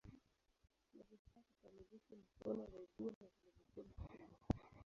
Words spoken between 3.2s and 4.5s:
na televisheni studio.